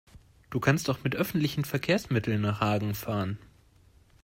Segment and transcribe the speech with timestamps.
[0.49, 3.37] Du kannst doch mit öffentlichen Verkehrsmitteln nach Hagen fahren